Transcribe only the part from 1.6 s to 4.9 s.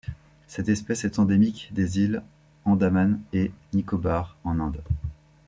des îles Andaman-et-Nicobar en Inde.